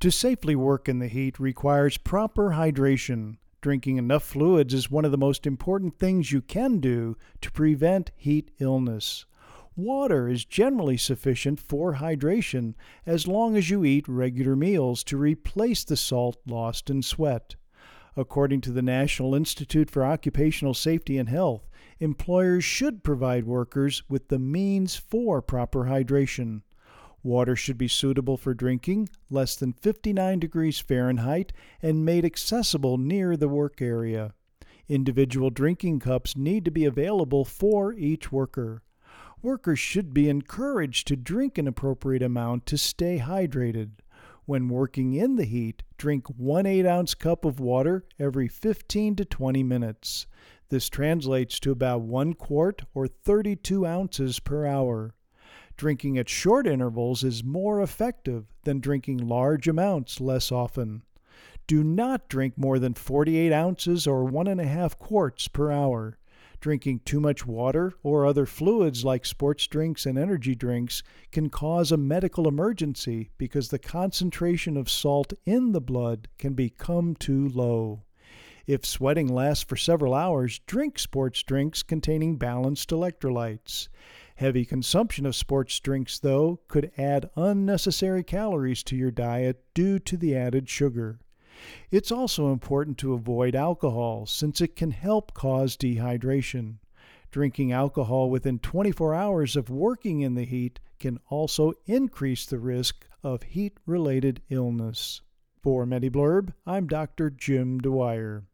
To 0.00 0.12
safely 0.12 0.54
work 0.54 0.88
in 0.88 1.00
the 1.00 1.08
heat 1.08 1.40
requires 1.40 1.98
proper 1.98 2.50
hydration. 2.50 3.38
Drinking 3.60 3.96
enough 3.96 4.22
fluids 4.22 4.72
is 4.72 4.88
one 4.88 5.04
of 5.04 5.10
the 5.10 5.18
most 5.18 5.44
important 5.44 5.98
things 5.98 6.30
you 6.30 6.40
can 6.40 6.78
do 6.78 7.16
to 7.40 7.50
prevent 7.50 8.12
heat 8.14 8.52
illness. 8.60 9.26
Water 9.74 10.28
is 10.28 10.44
generally 10.44 10.98
sufficient 10.98 11.58
for 11.58 11.94
hydration 11.94 12.74
as 13.06 13.26
long 13.26 13.56
as 13.56 13.70
you 13.70 13.84
eat 13.84 14.06
regular 14.06 14.54
meals 14.54 15.02
to 15.02 15.16
replace 15.16 15.82
the 15.82 15.96
salt 15.96 16.36
lost 16.46 16.90
in 16.90 17.02
sweat. 17.02 17.56
According 18.16 18.60
to 18.62 18.70
the 18.70 18.82
National 18.82 19.34
Institute 19.34 19.90
for 19.90 20.04
Occupational 20.04 20.74
Safety 20.74 21.18
and 21.18 21.28
Health, 21.28 21.68
employers 21.98 22.62
should 22.62 23.02
provide 23.02 23.46
workers 23.46 24.04
with 24.08 24.28
the 24.28 24.38
means 24.38 24.94
for 24.94 25.42
proper 25.42 25.86
hydration. 25.86 26.62
Water 27.22 27.56
should 27.56 27.78
be 27.78 27.88
suitable 27.88 28.36
for 28.36 28.54
drinking, 28.54 29.08
less 29.28 29.56
than 29.56 29.72
59 29.72 30.38
degrees 30.38 30.78
Fahrenheit, 30.78 31.52
and 31.82 32.04
made 32.04 32.24
accessible 32.24 32.96
near 32.96 33.36
the 33.36 33.48
work 33.48 33.82
area. 33.82 34.34
Individual 34.88 35.50
drinking 35.50 36.00
cups 36.00 36.36
need 36.36 36.64
to 36.64 36.70
be 36.70 36.84
available 36.84 37.44
for 37.44 37.92
each 37.92 38.32
worker. 38.32 38.82
Workers 39.42 39.78
should 39.78 40.14
be 40.14 40.28
encouraged 40.28 41.06
to 41.08 41.16
drink 41.16 41.58
an 41.58 41.68
appropriate 41.68 42.22
amount 42.22 42.66
to 42.66 42.78
stay 42.78 43.18
hydrated. 43.18 43.90
When 44.46 44.68
working 44.68 45.12
in 45.12 45.36
the 45.36 45.44
heat, 45.44 45.82
drink 45.98 46.26
one 46.28 46.64
8 46.64 46.86
ounce 46.86 47.14
cup 47.14 47.44
of 47.44 47.60
water 47.60 48.06
every 48.18 48.48
15 48.48 49.16
to 49.16 49.24
20 49.24 49.62
minutes. 49.62 50.26
This 50.70 50.88
translates 50.88 51.60
to 51.60 51.70
about 51.70 52.00
1 52.00 52.34
quart 52.34 52.82
or 52.94 53.06
32 53.06 53.84
ounces 53.84 54.40
per 54.40 54.64
hour. 54.64 55.14
Drinking 55.78 56.18
at 56.18 56.28
short 56.28 56.66
intervals 56.66 57.22
is 57.22 57.44
more 57.44 57.80
effective 57.80 58.46
than 58.64 58.80
drinking 58.80 59.18
large 59.18 59.68
amounts 59.68 60.20
less 60.20 60.50
often. 60.50 61.04
Do 61.68 61.84
not 61.84 62.28
drink 62.28 62.58
more 62.58 62.80
than 62.80 62.94
48 62.94 63.52
ounces 63.52 64.04
or 64.04 64.28
1.5 64.28 64.98
quarts 64.98 65.46
per 65.46 65.70
hour. 65.70 66.18
Drinking 66.58 67.02
too 67.04 67.20
much 67.20 67.46
water 67.46 67.92
or 68.02 68.26
other 68.26 68.44
fluids 68.44 69.04
like 69.04 69.24
sports 69.24 69.68
drinks 69.68 70.04
and 70.04 70.18
energy 70.18 70.56
drinks 70.56 71.04
can 71.30 71.48
cause 71.48 71.92
a 71.92 71.96
medical 71.96 72.48
emergency 72.48 73.30
because 73.38 73.68
the 73.68 73.78
concentration 73.78 74.76
of 74.76 74.90
salt 74.90 75.32
in 75.46 75.70
the 75.70 75.80
blood 75.80 76.26
can 76.38 76.54
become 76.54 77.14
too 77.14 77.48
low. 77.50 78.02
If 78.66 78.84
sweating 78.84 79.28
lasts 79.28 79.62
for 79.62 79.76
several 79.76 80.12
hours, 80.12 80.58
drink 80.66 80.98
sports 80.98 81.42
drinks 81.44 81.84
containing 81.84 82.36
balanced 82.36 82.90
electrolytes. 82.90 83.86
Heavy 84.38 84.64
consumption 84.64 85.26
of 85.26 85.34
sports 85.34 85.80
drinks, 85.80 86.20
though, 86.20 86.60
could 86.68 86.92
add 86.96 87.28
unnecessary 87.34 88.22
calories 88.22 88.84
to 88.84 88.94
your 88.94 89.10
diet 89.10 89.64
due 89.74 89.98
to 89.98 90.16
the 90.16 90.36
added 90.36 90.68
sugar. 90.68 91.18
It's 91.90 92.12
also 92.12 92.52
important 92.52 92.98
to 92.98 93.14
avoid 93.14 93.56
alcohol 93.56 94.26
since 94.26 94.60
it 94.60 94.76
can 94.76 94.92
help 94.92 95.34
cause 95.34 95.76
dehydration. 95.76 96.76
Drinking 97.32 97.72
alcohol 97.72 98.30
within 98.30 98.60
24 98.60 99.12
hours 99.12 99.56
of 99.56 99.70
working 99.70 100.20
in 100.20 100.36
the 100.36 100.44
heat 100.44 100.78
can 101.00 101.18
also 101.28 101.72
increase 101.86 102.46
the 102.46 102.60
risk 102.60 103.08
of 103.24 103.42
heat 103.42 103.76
related 103.86 104.40
illness. 104.50 105.20
For 105.64 105.84
MediBlurb, 105.84 106.54
I'm 106.64 106.86
Dr. 106.86 107.28
Jim 107.30 107.80
Dwyer. 107.80 108.44